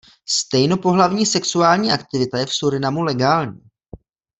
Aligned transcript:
Stejnopohlavní 0.29 1.25
sexuální 1.25 1.91
aktivita 1.91 2.37
je 2.37 2.45
v 2.45 2.53
Surinamu 2.53 3.01
legální. 3.03 3.61